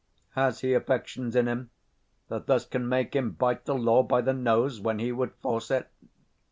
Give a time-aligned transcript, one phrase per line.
[0.31, 1.69] Has he affections in him,
[2.29, 5.35] 105 That thus can make him bite the law by the nose, When he would
[5.43, 5.91] force it?